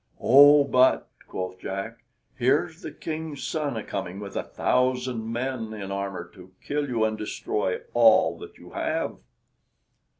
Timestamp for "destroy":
7.15-7.81